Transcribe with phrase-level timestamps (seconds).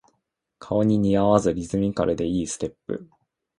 [0.57, 3.07] 顔に似合わずリズミカルで良いステップ